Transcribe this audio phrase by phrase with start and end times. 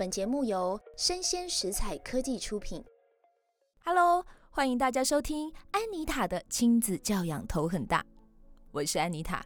[0.00, 2.82] 本节目由生鲜食材科技出品。
[3.84, 8.02] Hello，欢迎大家收听安妮塔的亲子教养头很大，
[8.70, 9.44] 我是安妮塔。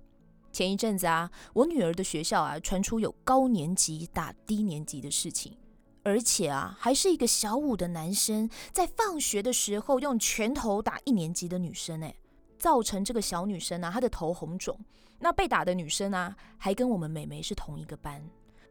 [0.52, 5.58] 前一阵子啊，我女儿的学校啊传出有高年级打低年级的事情，
[6.04, 12.14] 而且啊还是一个小五的男生在放学的时候用拳头打一年级的女生，哎，
[12.60, 14.78] 造成这个小女生啊她的头红肿。
[15.18, 18.24] 那被打的女生啊还跟我们美眉是同一个班。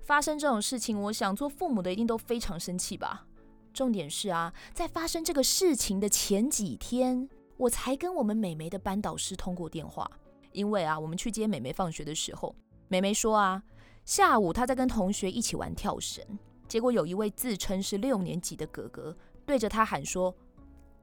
[0.04, 3.26] 发生这种事情，我想做父母的一定都非常生气吧。
[3.74, 10.10] 重点是啊，在发生这个事情的前几天，我才跟我们美眉的班导师通过电话。
[10.52, 12.56] 因为啊，我们去接美眉放学的时候，
[12.88, 13.64] 美眉说啊，
[14.06, 16.24] 下午她在跟同学一起玩跳绳，
[16.68, 19.18] 结果有一位自称是六年级的哥哥
[19.48, 20.36] 对着她喊说：“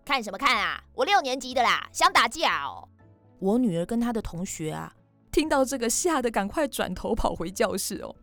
[0.05, 2.87] 看什么看啊，我六年级的啦，想打架哦。”
[3.41, 4.95] 我女儿跟她的同学啊，
[5.33, 8.15] 听到这个吓得赶快转头跑回教室哦。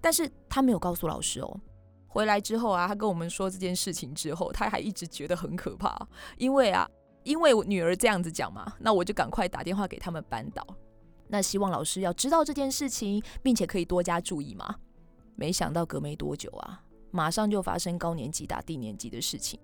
[0.00, 1.60] 但是他没有告诉老师哦。
[2.12, 5.96] 回来之后啊，他跟我们说这件事情之后，他还一直觉得很可怕，
[6.38, 6.88] 因为啊，
[7.22, 10.66] 因为我女儿这样子讲嘛，那我就赶快打电话给他们班导，
[11.28, 14.74] 那希望老师要知道这件事情，并且可以多加注意嘛。
[15.36, 19.60] 没想到隔没多久啊，马上就发生高年级打低年级的事情。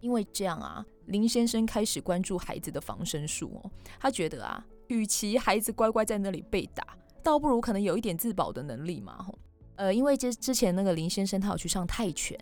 [0.00, 6.96] 因为这样啊，林先生开始关注孩子的防身术哦，他觉得啊，与其孩子乖乖在那里被打。
[7.22, 9.26] 倒不如可能有一点自保的能力嘛，
[9.76, 12.38] 呃，因为之之前那个林先生他有去上泰拳，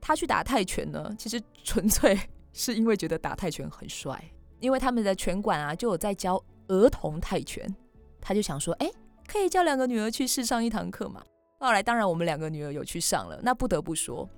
[0.00, 2.18] 他去打泰拳呢，其实纯粹
[2.52, 4.22] 是因为觉得打泰拳很帅，
[4.58, 7.72] 因为他们的拳馆啊就有在教儿童泰拳，
[8.20, 8.90] 他就想说，哎，
[9.26, 11.22] 可以叫两个女儿去试上一堂课嘛。
[11.58, 14.28] 后来当然我们两个女儿有去上了，那不得不说，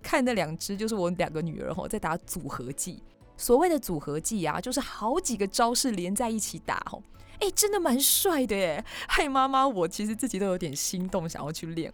[0.00, 3.02] 看那两只就是我两个女儿吼在打组合技，
[3.36, 7.02] 所谓的组合技啊，就是好几个招式连在一起打吼。
[7.40, 8.84] 哎，真的蛮帅的耶！
[9.08, 11.92] 害妈妈，我其实自己都有点心动，想要去练。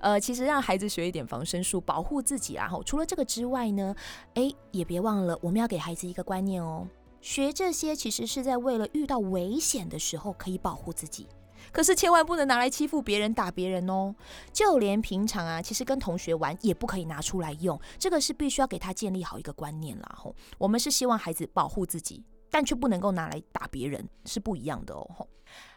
[0.00, 2.68] 呃，其实让孩子学一点防身术，保护自己啊。
[2.84, 3.94] 除了这个之外呢，
[4.34, 6.86] 哎，也别忘了，我们要给孩子一个观念哦。
[7.20, 11.26] 学这些其实是在为了遇到危险的时候可以保护自己，
[11.72, 14.14] 可是千万不能拿来欺负别人、打别人哦。
[14.52, 20.14] 就连平常啊，其实跟同学玩也不可以拿出来用，这个是必须要给他建立好一个观念啦。
[20.16, 22.22] 吼，我们是希望孩子保护自己。
[22.56, 25.28] 但却不能够拿来打别人，是不一样的哦。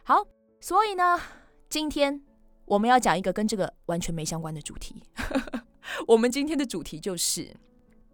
[0.01, 0.25] 好，
[0.61, 1.19] 所以呢，
[1.67, 2.23] 今天
[2.63, 5.03] 我们要讲一个跟这个完全没相关的主题。
[6.07, 7.53] 我们今天的主题就是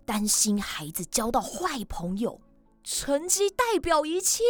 [0.03, 2.41] 担心孩子交到坏朋友，
[2.83, 4.41] 成绩代表一切。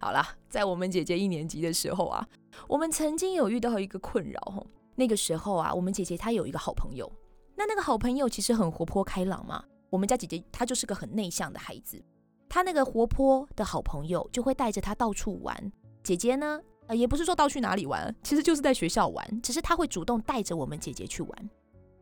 [0.00, 2.26] 好啦，在我们姐姐一年级的时候啊，
[2.68, 4.66] 我们曾经有遇到一个困扰哦。
[4.94, 7.12] 那个时候啊，我们姐姐她有一个好朋友，
[7.54, 9.62] 那那个好朋友其实很活泼开朗嘛。
[9.90, 12.02] 我们家姐姐她就是个很内向的孩子。
[12.48, 15.72] 他那个活泼的好朋友就会带着他到处玩，
[16.02, 21.50] 姐姐呢，呃，也不是说到去哪里玩，其实就是在学校玩，只是他会主动带着我们姐姐去玩。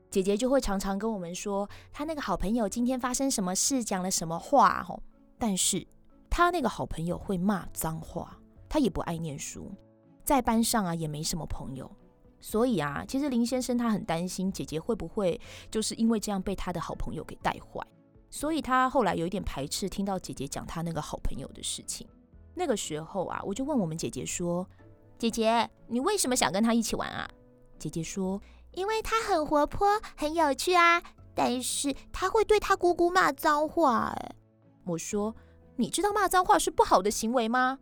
[0.09, 5.03] 姐姐就会常常跟我们说，他那个好朋友今天发生什么事，讲了什么话，吼。
[5.37, 5.87] 但是
[6.31, 9.71] 他那个好朋友会骂脏话，他也不爱念书，
[10.25, 11.91] 在班上啊也没什么朋友，
[12.41, 15.39] 所以啊，其实林先生他很担心姐姐会不会
[15.71, 17.85] 就是因为这样被他的好朋友给带坏。
[18.37, 22.07] 所以他后来有一点排斥听到姐姐讲他那个好朋友的事情。
[22.55, 24.69] 那个时候啊，我就问我们姐姐说
[25.17, 27.27] ：“姐姐，你为什么想跟他一起玩啊？”
[27.81, 28.39] 姐姐说
[28.77, 31.03] ：“因为他很活泼，很有趣啊。
[31.35, 34.37] 但是他会对他姑姑骂脏话。”哎，
[34.85, 35.35] 我说
[35.77, 37.79] ：“你知道骂脏话是不好的行为吗？”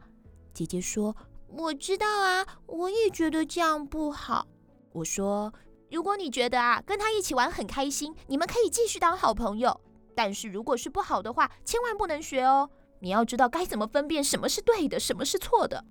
[0.54, 1.16] 姐姐说
[1.50, 4.46] ：“我知道啊，我也觉得这样不好。”
[4.94, 5.52] 我说
[5.90, 9.80] ：“如果你觉得啊，跟他一起玩很开心，你们可以继续当好朋友。”
[10.14, 12.70] 但是如果是不好的话，千万不能学哦。
[13.00, 15.84] 你要知道该怎么分辨什么是对的，什么是错的。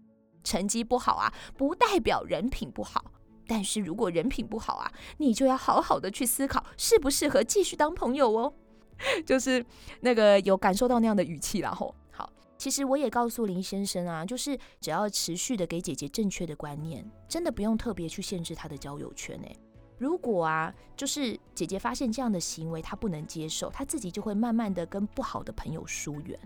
[0.43, 3.11] 成绩不好啊，不代表人品不好。
[3.45, 8.53] 但是如果人品不好啊，你就要好好的去思考适不适合继续当朋友哦。
[9.25, 9.63] 就是
[10.01, 19.57] 那个有感受到那样的语气，然后好，其实我也告诉林先生啊，就是只要持续的给姐姐正确的观念，真的不用特别去限制她的交友圈诶。
[19.97, 26.37] 如果啊，就是姐姐发现这样的行为，她不能接受，她自己就会慢慢的跟不好的朋友疏远。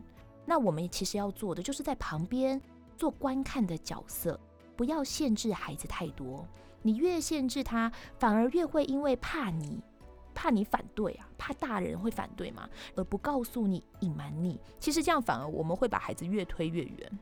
[0.46, 2.62] 那我们其实要做的，就是在旁边
[2.96, 4.40] 做观看的角色，
[4.76, 6.46] 不要限制孩子太多。
[6.82, 9.82] 你越限制他，反而越会因为怕你，
[10.36, 14.60] 怕你反对啊，怕大人会反对嘛，而不告诉你，隐瞒你。
[14.80, 17.20] 其实这样反而我们会把孩子越推越远。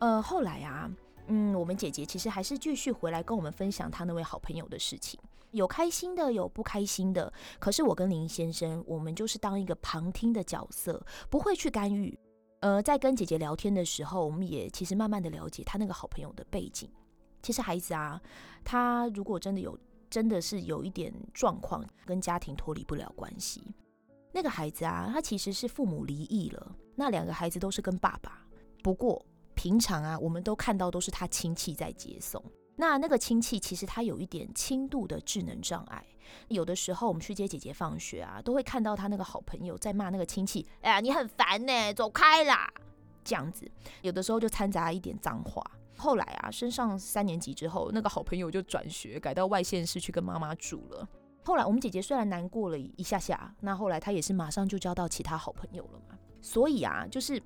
[0.00, 0.90] 呃，后来啊。
[1.30, 5.20] 嗯，我们姐姐其实还是继续回来跟我们分享她那位好朋友的事情，
[5.52, 7.32] 有开心的，有不开心的。
[7.58, 12.18] 可是我跟林先生，我们就是当一个旁听的角色，不会去干预。
[12.60, 16.90] 呃，在跟姐姐聊天的时候，我们也其实慢慢的了解她那个好朋友的背景。
[17.40, 18.20] 其实孩子啊，
[18.64, 19.78] 他如果真的有
[20.10, 23.62] 真的是有一点状况，跟家庭脱离不了关系。
[24.32, 28.44] 那个孩子啊，他其实是父母离异了，那两个孩子都是跟爸爸。
[28.82, 29.24] 不过
[29.54, 32.42] 平常啊，我们都看到都是他亲戚在接送。
[32.80, 36.06] 那那个亲戚其实他有一点轻度的智能障碍，
[36.46, 42.72] 有的时候我们去接姐姐放学啊，都会看到他那个好朋友在骂那个亲戚：“哎呀，你很烦呢，走开啦！”
[43.24, 43.68] 这样子，
[44.02, 45.60] 有的时候就掺杂一点脏话。
[45.96, 51.08] 后来啊，升上三年级之后，那个好朋友就转学，改到外县市去跟妈妈住了。
[51.44, 56.16] 后来我们姐姐虽然难过了一下下，那后来她也是马上就交到其他好朋友了嘛。
[56.40, 57.42] 所以啊，就是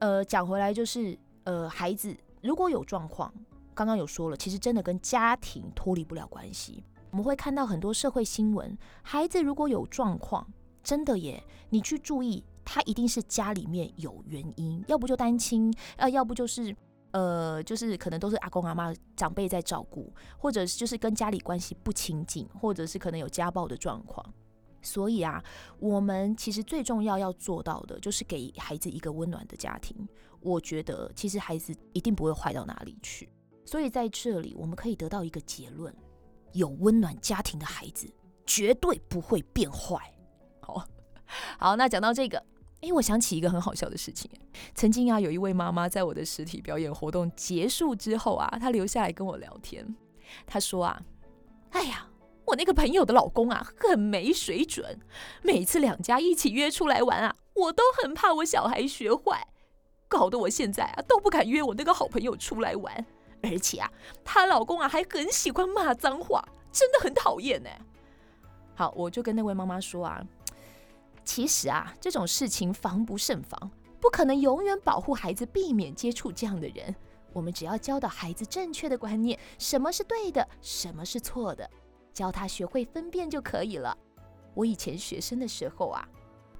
[0.00, 3.32] 呃，讲回来就是呃，孩子如果有状况。
[3.74, 6.82] 刚刚有说了，其实真的跟家庭脱离不了关系。
[7.10, 10.46] 我们会看到很多社会新闻，孩子如果有状况，
[10.82, 16.74] 真的耶，你去注意，他一定是家里面有原因，要不就单亲，呃，要不就是
[17.12, 24.24] 呃，就是可能都是阿公阿妈长辈在照顾，或者就是跟家里关系不亲近，或者是可能有家暴的状况。
[24.82, 25.42] 所以啊，
[25.78, 29.96] 我们其实最重要要做到的，就是给孩子一个温暖的家庭。
[30.40, 33.26] 我觉得，其实孩子一定不会坏到哪里去。
[33.64, 35.94] 所以在这里，我们可以得到一个结论：
[36.52, 38.06] 有温暖家庭的孩子
[38.46, 39.98] 绝对不会变坏。
[40.60, 40.86] 好，
[41.58, 42.38] 好，那讲到这个，
[42.82, 44.30] 哎，我想起一个很好笑的事情。
[44.74, 49.94] 曾经啊，有一位妈妈在我的实体表演活动结束之后啊，她留下来跟我聊天。
[50.46, 51.02] 她说啊，
[51.70, 52.06] 哎呀，
[52.44, 55.00] 我那个朋友的老公啊，很没水准。
[55.42, 59.48] 每次两家一起约出来玩啊，我都很怕我小孩学坏，
[60.06, 63.06] 搞得我现在啊都不敢约我那个好朋友出来玩。
[63.44, 63.90] 而且啊，
[64.24, 66.42] 她老公啊还很喜欢骂脏话，
[66.72, 67.70] 真的很讨厌呢。
[68.74, 70.24] 好，我就跟那位妈妈说啊，
[71.24, 73.70] 其实啊，这种事情防不胜防，
[74.00, 76.94] 不可能永远保护孩子，避免接触这样的人。
[77.32, 81.68] 我们只要教导孩子正确的观念，什么是对的，什么是错的，
[82.12, 83.96] 教他学会分辨就可以了。
[84.54, 86.08] 我以前学生的时候啊，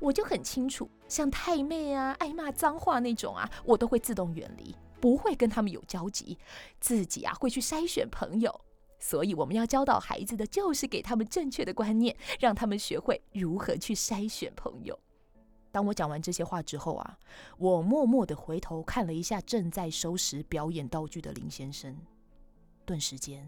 [0.00, 4.74] 我就很清楚，像太妹啊、爱骂脏话那种啊，我都会自动远离。
[5.04, 6.38] 不会跟他们有交集，
[6.80, 8.64] 自己啊会去筛选朋友，
[8.98, 14.98] 所以我们要教导孩子的就是给他们正确的观念，让他们学会如何去筛选朋友。
[15.70, 17.18] 当我讲完这些话之后啊，
[17.58, 21.94] 我默默地回头看了一下正在收拾表演道具的林先生，
[22.86, 23.46] 顿时间，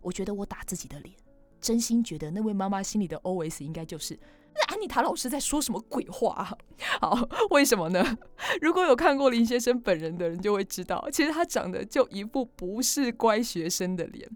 [0.00, 1.14] 我觉得我打自己的脸，
[1.60, 4.18] 真心觉得那位妈妈心里的 OS 应该就是。
[4.54, 6.56] 那安妮塔老师在说什么鬼话？
[7.00, 8.18] 好，为什么呢？
[8.62, 14.28] 如果有看过林先生本人的人就会知道，其实他长得就一副不是乖学生的脸。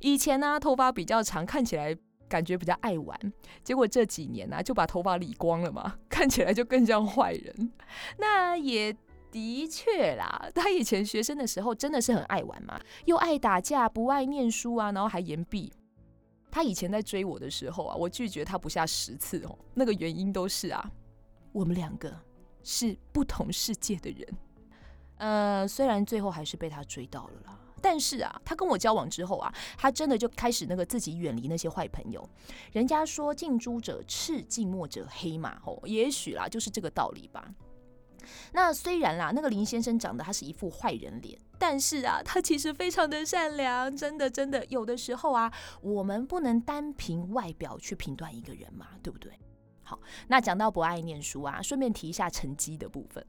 [0.00, 1.96] 以前呢、头发比较长，看起来
[2.28, 3.18] 感觉比较爱玩。
[3.62, 7.72] 结果这几年呢、就把头发理光了嘛， 看起来就更像坏人。
[8.18, 8.94] 那也
[9.30, 15.72] 的确啦，他以前学生的时候真的是很爱玩嘛，又爱打架，不爱念书啊，然后还延毕。
[16.54, 19.58] 他以前在追我的时候啊，我拒绝他不下十次哦。
[19.74, 20.88] 那个原因都是啊，
[21.50, 22.16] 我们两个
[22.62, 24.28] 是不同世界的人。
[25.16, 32.24] 呃，虽然最后还是被他追到了啦，但是啊，他跟我交往之后啊，他真的就开始那个自己远离那些坏朋友。
[32.70, 37.52] 人家说近朱者赤，近墨者黑嘛，哦，也许啦，就是这个道理吧。
[38.52, 44.64] 那虽然啦，那个林先生长得他是一副坏人脸，但是啊，他其实非常的善良，真的真的。
[44.66, 49.32] 有的时候啊，我们不能单凭外表去评断一个人嘛，对不对？
[49.82, 53.24] 好，那讲到不爱念书啊，顺便提一下成绩的部分。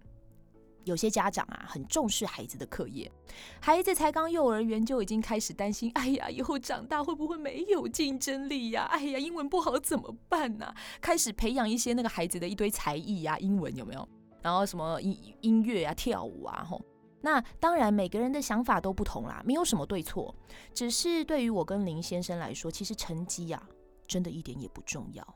[0.85, 3.11] 有些家长啊，很重视孩子的课业，
[3.59, 8.83] 孩子才刚幼儿园就已经开始担心，哎呀，以后长大会不会没有竞争力呀？
[8.91, 10.71] 哎呀，英文不好怎么办呢？
[11.01, 14.07] 开始培养一些那个孩子的一堆才艺呀，英文有没有？
[14.45, 16.79] 然后什么音音乐啊、跳舞啊，吼，
[17.21, 20.35] 那当然每个人的想法都不同啦，没有什么对错，
[20.71, 23.59] 只是对于我跟林先生来说，其实成绩呀，
[24.05, 25.35] 真的一点也不重要。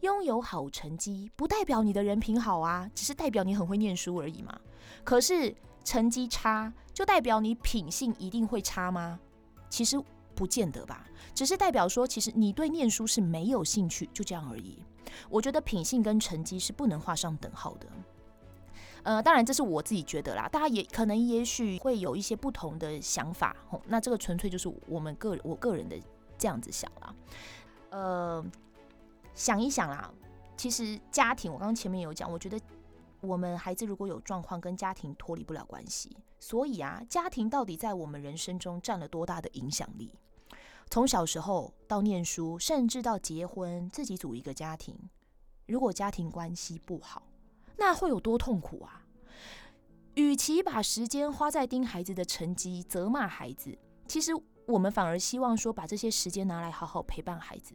[0.00, 4.58] 拥有好成绩不代表你的人品好啊，只是代表你很会念书而已嘛。
[5.04, 9.20] 可是成绩差就代表你品性一定会差吗？
[9.68, 10.02] 其实
[10.34, 14.82] 不见得吧，只是代表说，其实你对念书是没有兴趣，就这样而已。
[15.28, 17.86] 我觉得品性跟成绩是不能画上等号的。
[19.06, 25.96] 呃，当然这是我自己觉得啦，大家也可能也许会有一些不同的想法，吼，那这个纯粹就是我们个我个人的
[26.36, 27.14] 这样子想啦。
[27.90, 28.44] 呃，
[29.32, 30.12] 想一想啦，
[30.56, 32.60] 其实家庭我刚刚前面有讲，我觉得
[33.20, 36.10] 我们孩子如果有状况，跟家庭脱离不了关系，
[36.40, 40.10] 所以啊，家庭到底在我们人生中占了多大的影响力？
[40.90, 44.98] 从小时候到念书，甚至到结婚，自己组一个家庭，
[45.66, 47.22] 如果家庭关系不好，
[47.76, 49.06] 那会有多痛苦啊？
[50.14, 53.76] 与其把时间花在盯孩子的成绩、责骂孩子，
[54.08, 54.32] 其实
[54.66, 57.74] 我们反而希望说把这些时间拿来好好陪伴孩子。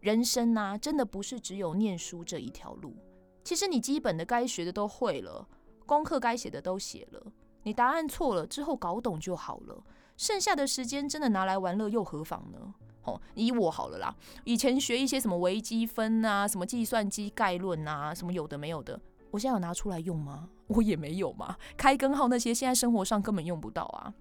[0.00, 2.96] 人生呐、真的不是只有念书这一条路。
[3.44, 5.46] 其实你基本的该学的都会了，
[5.84, 7.32] 功课该写的都写了，
[7.64, 9.84] 你答案错了之后搞懂就好了。
[10.16, 12.74] 剩下的时间真的拿来玩乐又何妨呢？
[13.04, 20.48] 哦，以我好了啦，以前学一些什么微积分啊，什么计算机概论啊，什么有的没有的，我现在有拿出来用吗？
[20.68, 21.56] 我也没有嘛。
[21.76, 24.12] 开根号那些现在生活上根本用不到啊。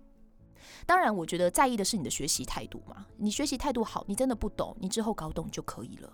[0.85, 3.05] 当然，我觉得在意的是你的学习态度嘛。
[3.17, 6.11] 你学习态度好，你真的不懂，你之后搞懂就可以了。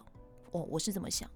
[0.51, 1.29] 哦，我是这么想。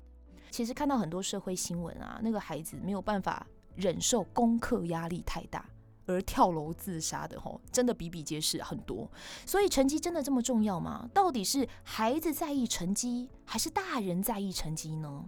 [0.49, 3.45] 其实看到很多社会新闻啊，那个孩子没有办法
[3.75, 5.65] 忍受功课压力太大。
[6.09, 9.11] 而跳楼自杀的吼，真的比比皆是很多。
[9.45, 11.05] 所以成绩真的这么重要吗？
[11.13, 15.25] 到底是孩子在意成绩，还是大人在意成绩呢？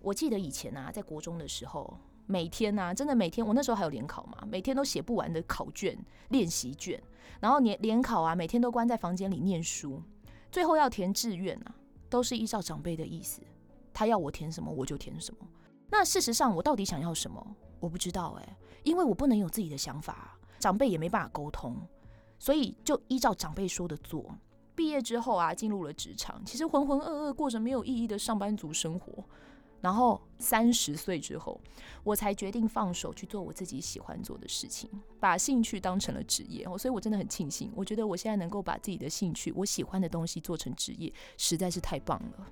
[0.00, 7.02] 我记得以前啊，在国中的时候，每天啊，真的每天，我那时候还有联考嘛，每天都写不完的考卷、练习卷，
[7.40, 10.02] 然后联联考啊，每天都关在房间里念书，
[10.50, 11.74] 最后要填志愿啊，
[12.08, 13.42] 都是依照长辈的意思，
[13.92, 15.46] 他要我填什么我就填什么。
[15.90, 17.44] 那事实上，我到底想要什么？
[17.80, 21.76] 我不知道哎、因为我不能有自己的想法，长辈也没办法沟通，
[22.38, 24.34] 所以就依照长辈说的做。
[24.74, 29.24] 毕业之后啊，进入了职场，其实浑浑噩噩过着没有意义的上班族生活。
[29.80, 31.60] 然后三十岁之后，
[32.02, 36.64] 我才决定放手去做我自己喜欢做的事情，把兴趣当成了职业。
[36.78, 42.46] 所以我真的很庆幸，我觉得我现在能够把自己的兴趣、我喜欢的东西做成职业，实在是太棒了。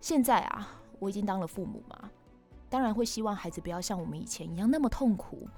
[0.00, 0.68] 现在啊，
[0.98, 2.10] 我已经当了父母嘛。
[2.68, 5.48] 当然会希望孩子不要像我们以前一样那么痛苦。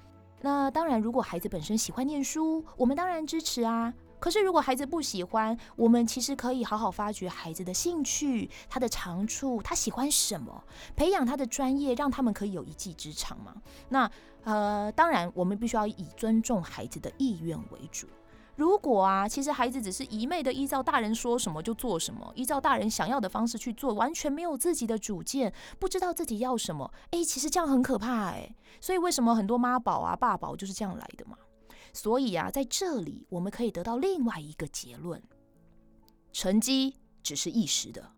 [0.40, 3.92] 那当然，如果孩子本身喜欢念书，我们当然支持啊。
[4.18, 10.64] 可是如果孩子不喜欢，我们其实可以好好发掘孩子的兴趣、他的长处，他喜欢什么，
[10.96, 13.54] 培养他的专业，让他们可以有一技之长嘛。
[13.90, 14.10] 那
[14.44, 18.06] 呃，当然我们必须要以尊重孩子的意愿为主。
[18.56, 28.52] 如果啊，其实孩子只是一昧的依照大人说什么就做什么，依照大人想要的方式去做，完全没有自己的主见，不知道自己要什么，诶，其实这样很可怕诶。
[28.80, 31.36] 所以为什么很多妈宝啊、爸宝就是这样来的嘛？
[31.92, 35.22] 所以啊，在这里我们可以得到另外一个结论：
[36.32, 38.12] 成绩只是一时的，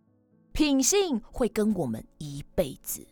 [0.52, 3.06] 品性会跟我们一辈子。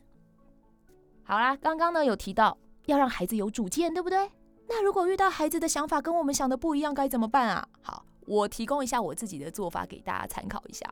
[1.25, 4.31] 好啦，刚刚呢有提到要让孩子有主见，对不对？
[4.69, 7.69] 那如果遇到孩子的想法跟我们想的不一样，该怎么办啊？
[7.81, 10.91] 好，我提供一下我自己的做法给大家参考一下。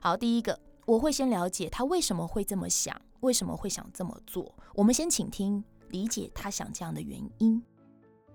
[0.00, 4.54] 好，第一个，我会先了解他为什么会这么想，为什么会想这么做。
[4.74, 7.62] 我们先请听，理解他想这样的原因。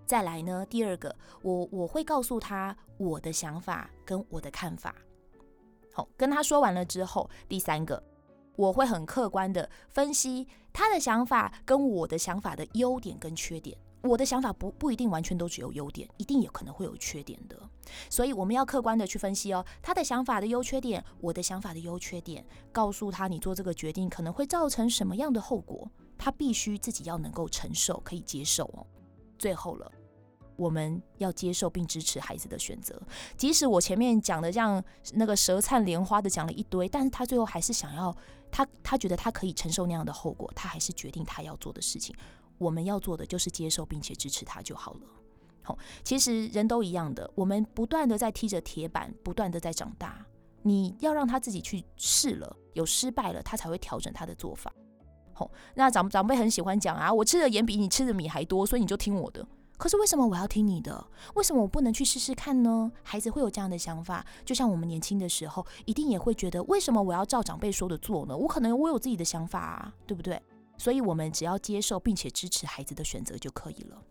[0.05, 4.95] 再来呢，第二个，我我会告诉他我的想法跟我的看法。
[5.91, 8.01] 好，跟他说完了之后，第三个，
[8.55, 13.77] 我会很客观的分析他的想法跟我的想法的优点跟缺点。
[14.03, 17.59] 我的想法不不一定完全都只有优点，一定也可能会有缺点的，
[18.07, 28.85] 所以我们要客观的去分析哦，他的想法的优缺点，我的想法的优缺点，告诉他你做这个决定可能会造成什么样的后果，他必须自己要能够承受，可以接受哦。
[29.37, 29.91] 最后了，
[30.55, 33.01] 我们要接受并支持孩子的选择，
[33.37, 38.15] 即使我前面讲的这样那个舌灿莲花的讲了一堆，但是他最后还是想要
[38.51, 42.15] 他他觉得他可以承受那样的后果，他还是决定他要做的事情。
[42.57, 45.01] 我们要做的就是接受并且支持他就好了。
[45.61, 50.25] 好，其实人都一样的，我们不断的在踢着铁板，不断的在长大。
[50.61, 54.73] 你要让他自己去试了，有失败了，他才会调整他的做法。
[55.75, 59.45] 那长长辈很喜欢讲啊，我吃的盐比你吃的米还多，所以你就听我的。
[59.77, 61.05] 可是为什么我要听你的？
[61.33, 62.89] 为什么我不能去试试看呢？
[63.03, 68.37] 孩子会有这样的想法，就像我们年轻的时候，一定也会觉得，为什么我要照长辈说的做呢？
[68.37, 70.41] 我可能我有自己的想法啊，对不对？
[70.77, 74.01] 所以，我们只要接受并且支持孩子的选择就可以了。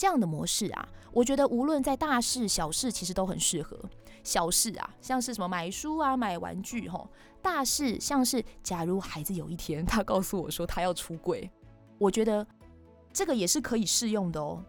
[0.00, 3.78] 这样的模式啊，我觉得无论在大事小事，其实都很适合。
[4.24, 7.06] 小事啊，像是什么买书啊、买玩具吼；
[7.42, 11.50] 大事像是，假如孩子有一天他告诉我说他要出柜，
[11.98, 12.46] 我觉得
[13.12, 14.64] 这个也是可以适用的哦。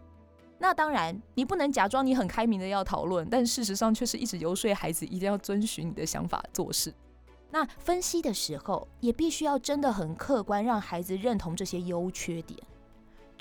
[0.58, 6.92] 那当然，你不能假装你很开明的要讨论，但事实上却是一直游说孩子一定要遵循你的想法做事。
[7.50, 12.60] 那分析的时候，也必须要真的很客观，让孩子认同这些优缺点。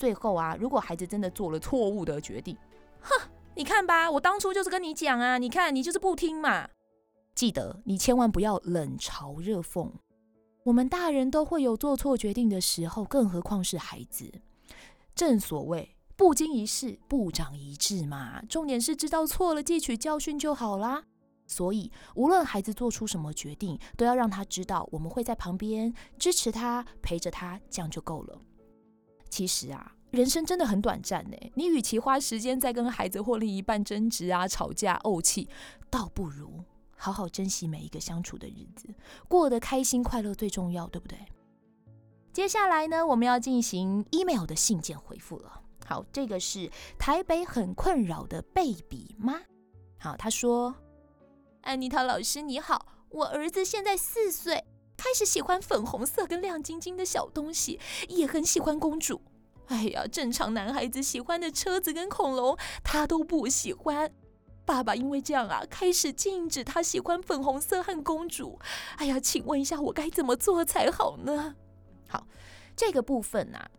[0.02, 2.58] 最后啊，如果孩子真的做了错误的决定，
[3.02, 6.68] 哼，你看吧，我当初就是跟你讲啊，你看你就是不听嘛。
[7.36, 9.92] 记得你千万不要冷嘲热讽。
[10.64, 14.42] 我们大人都会有做错决定的时候，更何况是孩子。
[15.14, 21.04] 正所谓不经一事不长一智嘛，重点是知道错了，汲取教训就好啦。
[21.46, 28.42] 所以，无论孩子做出什么决定，都要让他知道，我们会在旁边支持他，陪着他，这样就够了。
[29.32, 31.38] 其实啊，人生真的很短暂呢。
[31.56, 35.48] 你与其花时间在跟孩子或另一半争执啊、吵架、怄气，
[35.90, 36.64] 倒不如
[36.98, 38.94] 好好珍惜每一个相处的日子，
[39.28, 41.18] 过得开心快乐最重要，对不对？
[42.34, 45.62] 接下来呢，我们要进行 email 的信件回复了。
[45.86, 46.70] 好，这个是
[47.00, 49.40] 台北很困扰的贝比妈。
[49.98, 50.76] 好，她说
[51.64, 54.64] ：“安妮塔老师你好，我儿子现在四岁，
[55.02, 59.20] 开始喜欢粉红色跟亮晶晶的小东西，也很喜欢公主。
[59.66, 64.12] 哎呀，正常男孩子喜欢的车子跟恐龙，他都不喜欢。
[64.64, 68.60] 爸爸因为这样啊，开始禁止他喜欢粉红色和公主。
[68.98, 71.56] 哎呀，请问一下，我该怎么做才好呢？”
[72.08, 72.28] 好，
[72.76, 73.72] 这个部分啊，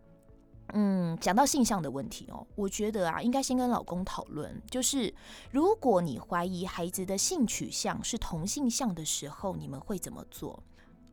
[0.73, 5.15] 嗯，讲到性向的问题哦，我觉得啊，应该先跟老公讨论，就是
[5.51, 10.61] 如果你怀疑孩子的性取向是同性向的时候，你们会怎么做？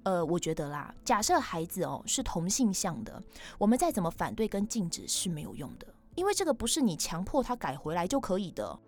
[0.05, 3.23] 呃，我觉得啦，假设孩子哦是同性向的，
[3.59, 8.79] 我们再怎么反对跟禁止是没有用的，因为这个不是你强迫他改回来就可以的，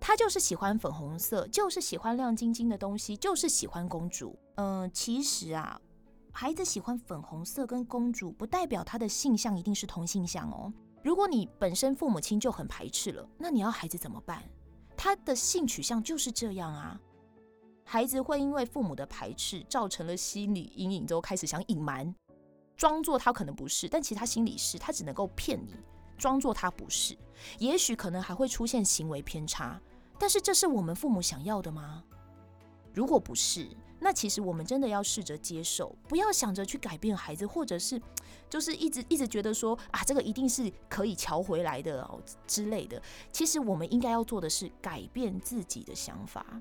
[0.00, 4.38] 他就是喜欢粉红色，就是喜欢亮晶晶的东西，就是喜欢公主。
[4.56, 5.80] 嗯、其实啊。
[6.30, 10.72] 孩子喜欢粉红色跟公主，不代表他的性向一定是同性向哦。
[11.02, 14.40] 如果你本身父母亲就很排斥了，那你要孩子怎么办？
[14.96, 17.00] 他的性取向就是这样啊。
[17.90, 22.14] 孩子会因为父母的排斥，造成了心理阴影之后，开始想隐瞒，
[22.76, 25.72] 装作他可能不是，但其实他心里是，他只能够骗你，
[26.18, 27.16] 装作他不是。
[27.58, 29.80] 也许可能还会出现行为偏差，
[30.18, 32.04] 但是这是我们父母想要的吗？
[32.92, 33.66] 如果不是，
[33.98, 37.98] 那其实我们真的要试着接受，不要想着去改变孩子，或者是
[38.50, 43.02] 就是一直一直觉得说啊，这个一定是可以瞧回来的哦之类的。
[43.32, 46.60] 其实我们应该要做的是改变自己的想法。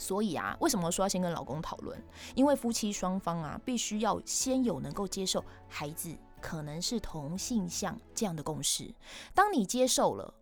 [0.00, 2.02] 所以啊，为什么说要先跟老公讨论？
[2.34, 8.94] 因为夫妻双方啊，必须要先有能够接受孩子可能是同性向这样的共识。
[9.34, 10.32] 当你接受了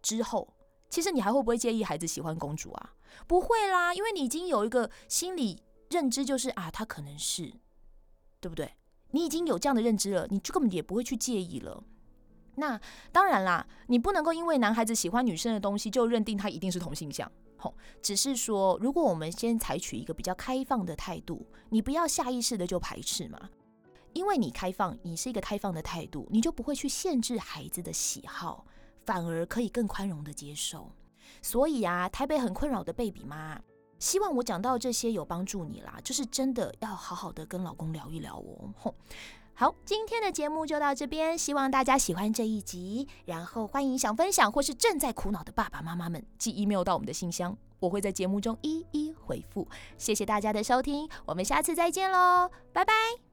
[0.00, 0.48] 之后，
[0.88, 2.94] 其实你还会不会介意孩子喜欢公主啊？
[3.26, 7.52] 不会啦，因为你已经有一个心理认知，就是啊，他可能是，
[8.40, 8.72] 对不对？
[9.10, 11.84] 你已经有这样的认知了，你就根本也不会去介意了。
[12.54, 12.80] 那
[13.12, 17.30] 当然啦，你不能够因为男孩子喜欢女生的东西就认定他一定是同性向。
[18.00, 23.50] 只是说，如果我们先采取一个比较开放的态度，你不要下意识的就排斥嘛，
[24.12, 28.66] 因为你开放，你是一个开放的态度，你就不会去限制孩子的喜好。
[29.06, 30.92] 反而可以更宽容的接受，
[31.40, 33.58] 所以啊，台北很困扰的贝比妈，
[33.98, 38.94] 希望我讲到这些有帮助你啦，就是真的要好好的跟老公聊一聊哦。
[39.54, 49.68] 好，今天的节目就到这边，希望大家喜欢这一集，然后欢迎想分享或是正在苦恼的爸爸妈妈们寄 email 到我们的信箱，我会在节目中一一回复。
[49.98, 53.29] 谢谢大家的收听，我们下次再见喽，拜拜。